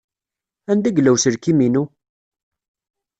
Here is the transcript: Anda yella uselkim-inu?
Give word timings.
Anda 0.71 0.89
yella 0.95 1.11
uselkim-inu? 1.15 1.83